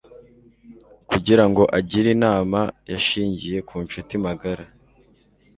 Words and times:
Kugira 1.09 1.43
ngo 1.49 1.63
agire 1.77 2.07
inama, 2.17 2.59
yashingiye 2.91 3.57
ku 3.67 3.75
nshuti 3.85 4.13
magara. 4.25 4.65